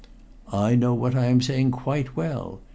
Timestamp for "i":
0.51-0.73, 1.13-1.25